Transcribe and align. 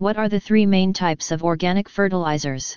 What 0.00 0.16
are 0.16 0.30
the 0.30 0.40
three 0.40 0.64
main 0.64 0.94
types 0.94 1.30
of 1.30 1.44
organic 1.44 1.86
fertilizers? 1.86 2.74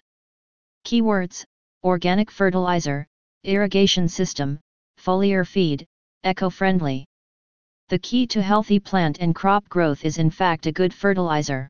Keywords 0.83 1.45
Organic 1.81 2.29
fertilizer, 2.29 3.07
irrigation 3.45 4.09
system, 4.09 4.59
foliar 4.99 5.47
feed, 5.47 5.85
eco 6.25 6.49
friendly. 6.49 7.05
The 7.87 7.99
key 7.99 8.27
to 8.27 8.41
healthy 8.41 8.77
plant 8.77 9.19
and 9.21 9.33
crop 9.33 9.69
growth 9.69 10.03
is 10.03 10.17
in 10.17 10.31
fact 10.31 10.65
a 10.65 10.73
good 10.73 10.93
fertilizer. 10.93 11.69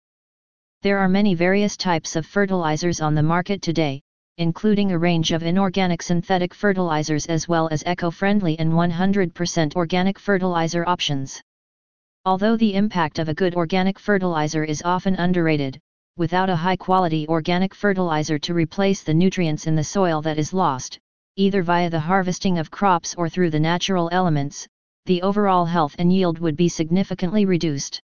There 0.82 0.98
are 0.98 1.08
many 1.08 1.36
various 1.36 1.78
types 1.78 2.16
of 2.16 2.26
fertilizers 2.26 3.00
on 3.00 3.14
the 3.14 3.22
market 3.22 3.62
today, 3.62 4.02
including 4.40 4.92
a 4.92 4.98
range 4.98 5.32
of 5.34 5.44
inorganic 5.44 6.02
synthetic 6.02 6.56
fertilizers 6.56 7.28
as 7.28 7.48
well 7.48 7.70
as 7.70 7.84
eco-friendly 7.86 8.58
and 8.58 8.74
100% 8.74 9.76
organic 9.76 10.18
fertilizer 10.18 10.84
options. 10.90 11.44
Although 12.26 12.56
the 12.56 12.74
impact 12.74 13.20
of 13.20 13.28
a 13.28 13.34
good 13.34 13.54
organic 13.56 14.00
fertilizer 14.00 14.64
is 14.64 14.82
often 14.84 15.16
underrated, 15.16 15.78
without 16.16 16.50
a 16.50 16.56
high-quality 16.56 17.28
organic 17.28 17.76
fertilizer 17.76 18.40
to 18.40 18.54
replace 18.54 19.04
the 19.04 19.14
nutrients 19.14 19.68
in 19.68 19.76
the 19.76 19.84
soil 19.84 20.22
that 20.22 20.38
is 20.38 20.54
lost, 20.54 21.00
either 21.36 21.64
via 21.64 21.90
the 21.90 22.00
harvesting 22.00 22.58
of 22.58 22.72
crops 22.72 23.14
or 23.16 23.28
through 23.28 23.50
the 23.50 23.60
natural 23.60 24.10
elements, 24.14 24.68
the 25.06 25.22
overall 25.22 25.66
health 25.66 25.96
and 26.00 26.14
yield 26.14 26.40
would 26.40 26.56
be 26.56 26.70
significantly 26.70 27.46
reduced. 27.46 28.02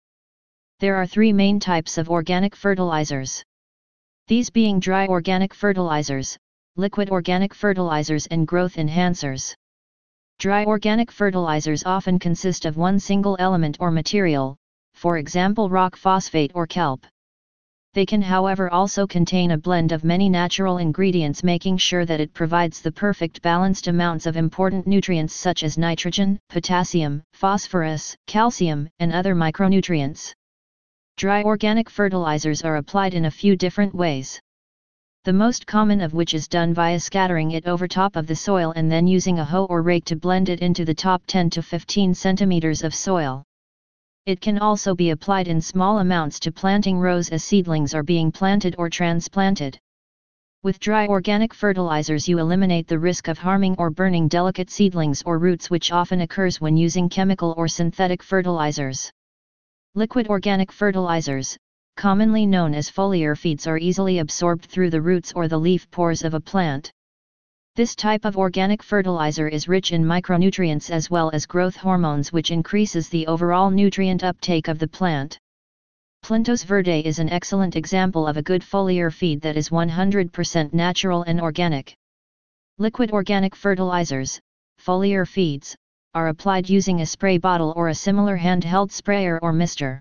There 0.80 0.96
are 0.96 1.06
three 1.06 1.32
main 1.32 1.60
types 1.60 1.96
of 1.96 2.10
organic 2.10 2.56
fertilizers 2.56 3.44
these 4.28 4.50
being 4.50 4.78
dry 4.78 5.06
organic 5.06 5.54
fertilizers, 5.54 6.36
liquid 6.76 7.08
organic 7.08 7.54
fertilizers 7.54 8.26
and 8.26 8.46
growth 8.46 8.76
enhancers. 8.76 9.54
Dry 10.38 10.64
organic 10.64 11.10
fertilizers 11.10 11.82
often 11.84 12.20
consist 12.20 12.64
of 12.64 12.76
one 12.76 13.00
single 13.00 13.36
element 13.40 13.76
or 13.80 13.90
material, 13.90 14.56
for 14.94 15.18
example 15.18 15.68
rock 15.68 15.96
phosphate 15.96 16.52
or 16.54 16.64
kelp. 16.64 17.04
They 17.94 18.06
can 18.06 18.22
however 18.22 18.72
also 18.72 19.04
contain 19.04 19.50
a 19.50 19.58
blend 19.58 19.90
of 19.90 20.04
many 20.04 20.28
natural 20.28 20.78
ingredients 20.78 21.42
making 21.42 21.78
sure 21.78 22.06
that 22.06 22.20
it 22.20 22.34
provides 22.34 22.80
the 22.80 22.92
perfect 22.92 23.42
balanced 23.42 23.88
amounts 23.88 24.26
of 24.26 24.36
important 24.36 24.86
nutrients 24.86 25.34
such 25.34 25.64
as 25.64 25.76
nitrogen, 25.76 26.38
potassium, 26.48 27.24
phosphorus, 27.32 28.14
calcium, 28.28 28.88
and 29.00 29.12
other 29.12 29.34
micronutrients. 29.34 30.32
Dry 31.16 31.42
organic 31.42 31.90
fertilizers 31.90 32.62
are 32.62 32.76
applied 32.76 33.14
in 33.14 33.24
a 33.24 33.30
few 33.32 33.56
different 33.56 33.92
ways. 33.92 34.40
The 35.28 35.34
most 35.34 35.66
common 35.66 36.00
of 36.00 36.14
which 36.14 36.32
is 36.32 36.48
done 36.48 36.72
via 36.72 36.98
scattering 36.98 37.50
it 37.50 37.66
over 37.66 37.86
top 37.86 38.16
of 38.16 38.26
the 38.26 38.34
soil 38.34 38.72
and 38.74 38.90
then 38.90 39.06
using 39.06 39.38
a 39.38 39.44
hoe 39.44 39.66
or 39.66 39.82
rake 39.82 40.06
to 40.06 40.16
blend 40.16 40.48
it 40.48 40.60
into 40.60 40.86
the 40.86 40.94
top 40.94 41.22
10 41.26 41.50
to 41.50 41.60
15 41.60 42.14
centimeters 42.14 42.82
of 42.82 42.94
soil. 42.94 43.44
It 44.24 44.40
can 44.40 44.58
also 44.58 44.94
be 44.94 45.10
applied 45.10 45.46
in 45.46 45.60
small 45.60 45.98
amounts 45.98 46.40
to 46.40 46.50
planting 46.50 46.98
rows 46.98 47.28
as 47.28 47.44
seedlings 47.44 47.94
are 47.94 48.02
being 48.02 48.32
planted 48.32 48.74
or 48.78 48.88
transplanted. 48.88 49.78
With 50.62 50.80
dry 50.80 51.06
organic 51.06 51.52
fertilizers 51.52 52.26
you 52.26 52.38
eliminate 52.38 52.88
the 52.88 52.98
risk 52.98 53.28
of 53.28 53.36
harming 53.36 53.74
or 53.76 53.90
burning 53.90 54.28
delicate 54.28 54.70
seedlings 54.70 55.22
or 55.26 55.38
roots 55.38 55.68
which 55.68 55.92
often 55.92 56.22
occurs 56.22 56.58
when 56.58 56.78
using 56.78 57.10
chemical 57.10 57.52
or 57.58 57.68
synthetic 57.68 58.22
fertilizers. 58.22 59.12
Liquid 59.94 60.28
organic 60.28 60.72
fertilizers, 60.72 61.58
commonly 61.98 62.46
known 62.46 62.74
as 62.74 62.88
foliar 62.88 63.36
feeds 63.36 63.66
are 63.66 63.76
easily 63.76 64.20
absorbed 64.20 64.66
through 64.66 64.88
the 64.88 65.02
roots 65.02 65.32
or 65.32 65.48
the 65.48 65.58
leaf 65.58 65.90
pores 65.90 66.22
of 66.22 66.32
a 66.32 66.38
plant. 66.40 66.92
This 67.74 67.96
type 67.96 68.24
of 68.24 68.38
organic 68.38 68.84
fertilizer 68.84 69.48
is 69.48 69.66
rich 69.66 69.90
in 69.90 70.04
micronutrients 70.04 70.92
as 70.92 71.10
well 71.10 71.28
as 71.32 71.44
growth 71.44 71.74
hormones 71.74 72.32
which 72.32 72.52
increases 72.52 73.08
the 73.08 73.26
overall 73.26 73.68
nutrient 73.68 74.22
uptake 74.22 74.68
of 74.68 74.78
the 74.78 74.86
plant. 74.86 75.40
Plantos 76.22 76.62
Verde 76.64 77.04
is 77.04 77.18
an 77.18 77.30
excellent 77.30 77.74
example 77.74 78.28
of 78.28 78.36
a 78.36 78.42
good 78.42 78.62
foliar 78.62 79.12
feed 79.12 79.40
that 79.40 79.56
is 79.56 79.70
100% 79.70 80.72
natural 80.72 81.24
and 81.24 81.40
organic. 81.40 81.96
Liquid 82.78 83.10
organic 83.10 83.56
fertilizers, 83.56 84.38
foliar 84.80 85.26
feeds, 85.26 85.74
are 86.14 86.28
applied 86.28 86.70
using 86.70 87.00
a 87.00 87.06
spray 87.06 87.38
bottle 87.38 87.72
or 87.74 87.88
a 87.88 87.94
similar 88.06 88.38
handheld 88.38 88.92
sprayer 88.92 89.40
or 89.42 89.52
mister. 89.52 90.00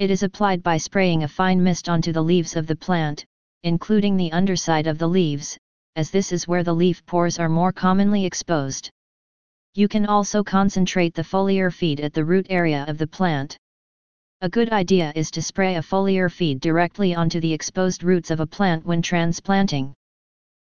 It 0.00 0.10
is 0.10 0.24
applied 0.24 0.60
by 0.60 0.76
spraying 0.76 1.22
a 1.22 1.28
fine 1.28 1.62
mist 1.62 1.88
onto 1.88 2.12
the 2.12 2.22
leaves 2.22 2.56
of 2.56 2.66
the 2.66 2.74
plant, 2.74 3.24
including 3.62 4.16
the 4.16 4.32
underside 4.32 4.88
of 4.88 4.98
the 4.98 5.06
leaves, 5.06 5.56
as 5.94 6.10
this 6.10 6.32
is 6.32 6.48
where 6.48 6.64
the 6.64 6.74
leaf 6.74 7.06
pores 7.06 7.38
are 7.38 7.48
more 7.48 7.72
commonly 7.72 8.24
exposed. 8.24 8.90
You 9.74 9.86
can 9.86 10.04
also 10.04 10.42
concentrate 10.42 11.14
the 11.14 11.22
foliar 11.22 11.72
feed 11.72 12.00
at 12.00 12.12
the 12.12 12.24
root 12.24 12.48
area 12.50 12.84
of 12.88 12.98
the 12.98 13.06
plant. 13.06 13.56
A 14.40 14.48
good 14.48 14.70
idea 14.72 15.12
is 15.14 15.30
to 15.30 15.40
spray 15.40 15.76
a 15.76 15.80
foliar 15.80 16.28
feed 16.28 16.58
directly 16.58 17.14
onto 17.14 17.38
the 17.38 17.52
exposed 17.52 18.02
roots 18.02 18.32
of 18.32 18.40
a 18.40 18.46
plant 18.46 18.84
when 18.84 19.00
transplanting. 19.00 19.94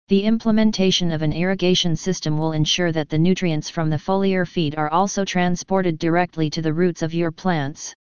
The 0.08 0.24
implementation 0.24 1.10
of 1.10 1.22
an 1.22 1.32
irrigation 1.32 1.96
system 1.96 2.36
will 2.36 2.52
ensure 2.52 2.92
that 2.92 3.08
the 3.08 3.18
nutrients 3.18 3.70
from 3.70 3.88
the 3.88 3.96
foliar 3.96 4.46
feed 4.46 4.74
are 4.74 4.90
also 4.90 5.24
transported 5.24 5.98
directly 5.98 6.50
to 6.50 6.60
the 6.60 6.74
roots 6.74 7.00
of 7.00 7.14
your 7.14 7.32
plants. 7.32 7.94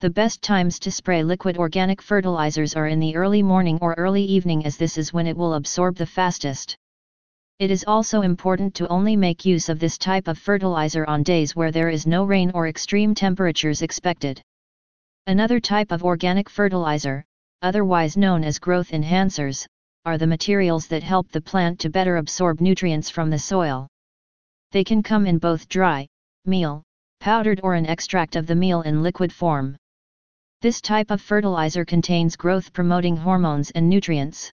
The 0.00 0.10
best 0.10 0.42
times 0.42 0.78
to 0.80 0.90
spray 0.90 1.22
liquid 1.22 1.56
organic 1.56 2.02
fertilizers 2.02 2.76
are 2.76 2.86
in 2.86 3.00
the 3.00 3.16
early 3.16 3.42
morning 3.42 3.78
or 3.80 3.94
early 3.94 4.22
evening 4.22 4.66
as 4.66 4.76
this 4.76 4.98
is 4.98 5.14
when 5.14 5.26
it 5.26 5.38
will 5.38 5.54
absorb 5.54 5.96
the 5.96 6.04
fastest. 6.04 6.76
It 7.58 7.70
is 7.70 7.82
also 7.86 8.20
important 8.20 8.74
to 8.74 8.88
only 8.88 9.16
make 9.16 9.46
use 9.46 9.70
of 9.70 9.78
this 9.78 9.96
type 9.96 10.28
of 10.28 10.36
fertilizer 10.36 11.06
on 11.06 11.22
days 11.22 11.56
where 11.56 11.72
there 11.72 11.88
is 11.88 12.06
no 12.06 12.24
rain 12.24 12.50
or 12.52 12.68
extreme 12.68 13.14
temperatures 13.14 13.80
expected. 13.80 14.42
Another 15.26 15.58
type 15.58 15.90
of 15.90 16.04
organic 16.04 16.50
fertilizer, 16.50 17.24
otherwise 17.62 18.18
known 18.18 18.44
as 18.44 18.58
growth 18.58 18.90
enhancers, 18.90 19.66
are 20.04 20.18
the 20.18 20.26
materials 20.26 20.88
that 20.88 21.02
help 21.02 21.30
the 21.30 21.40
plant 21.40 21.80
to 21.80 21.88
better 21.88 22.18
absorb 22.18 22.60
nutrients 22.60 23.08
from 23.08 23.30
the 23.30 23.38
soil. 23.38 23.88
They 24.72 24.84
can 24.84 25.02
come 25.02 25.26
in 25.26 25.38
both 25.38 25.70
dry, 25.70 26.06
meal, 26.44 26.82
powdered 27.20 27.62
or 27.62 27.72
an 27.72 27.86
extract 27.86 28.36
of 28.36 28.46
the 28.46 28.54
meal 28.54 28.82
in 28.82 29.02
liquid 29.02 29.32
form. 29.32 29.78
This 30.62 30.80
type 30.80 31.10
of 31.10 31.20
fertilizer 31.20 31.84
contains 31.84 32.34
growth-promoting 32.34 33.18
hormones 33.18 33.70
and 33.72 33.90
nutrients. 33.90 34.50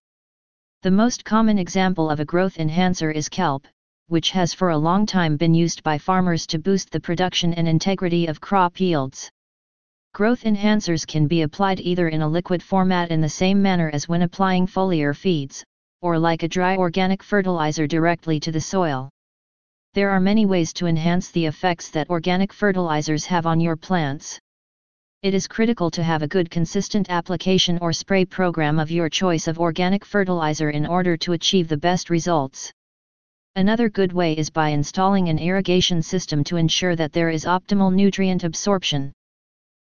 The 0.81 0.91
most 0.91 1.23
common 1.23 1.57
example 1.57 2.09
of 2.09 2.19
a 2.19 2.25
growth 2.25 2.59
enhancer 2.59 3.09
is 3.09 3.29
kelp, 3.29 3.65
which 4.07 4.31
has 4.31 4.53
for 4.53 4.71
a 4.71 4.77
long 4.77 5.05
time 5.05 5.37
been 5.37 5.53
used 5.53 5.81
by 5.81 5.97
farmers 5.97 6.45
to 6.47 6.59
boost 6.59 6.91
the 6.91 6.99
production 6.99 7.53
and 7.53 7.69
integrity 7.69 8.27
of 8.27 8.41
crop 8.41 8.81
yields. 8.81 9.31
Growth 10.13 10.43
enhancers 10.43 11.07
can 11.07 11.25
be 11.25 11.43
applied 11.43 11.79
either 11.79 12.09
in 12.09 12.21
a 12.21 12.27
liquid 12.27 12.61
format 12.61 13.09
in 13.09 13.21
the 13.21 13.29
same 13.29 13.61
manner 13.61 13.89
as 13.93 14.09
when 14.09 14.23
applying 14.23 14.67
foliar 14.67 15.15
feeds, 15.15 15.63
or 16.01 16.19
like 16.19 16.43
a 16.43 16.49
dry 16.49 16.75
organic 16.75 17.23
fertilizer 17.23 17.87
directly 17.87 18.41
to 18.41 18.51
the 18.51 18.59
soil. 18.59 19.09
There 19.93 20.09
are 20.09 20.19
many 20.19 20.45
ways 20.45 20.73
to 20.73 20.87
enhance 20.87 21.31
the 21.31 21.45
effects 21.45 21.89
that 21.91 22.09
organic 22.09 22.51
fertilizers 22.51 23.25
have 23.27 23.45
on 23.45 23.61
your 23.61 23.77
plants. 23.77 24.37
It 25.23 25.33
is 25.33 25.47
critical 25.47 25.89
to 25.91 26.03
have 26.03 26.21
a 26.21 26.27
good 26.27 26.51
consistent 26.51 27.09
application 27.09 27.77
or 27.79 27.93
spray 27.93 28.25
program 28.25 28.77
of 28.77 28.91
your 28.91 29.07
choice 29.07 29.47
of 29.47 29.57
organic 29.57 30.03
fertilizer 30.03 30.69
in 30.69 30.85
order 30.85 31.15
to 31.15 31.31
achieve 31.31 31.69
the 31.69 31.77
best 31.77 32.09
results. 32.09 32.73
Another 33.55 33.87
good 33.87 34.11
way 34.11 34.33
is 34.33 34.49
by 34.49 34.67
installing 34.67 35.29
an 35.29 35.39
irrigation 35.39 36.01
system 36.01 36.43
to 36.43 36.57
ensure 36.57 36.97
that 36.97 37.13
there 37.13 37.29
is 37.29 37.45
optimal 37.45 37.93
nutrient 37.93 38.43
absorption. 38.43 39.13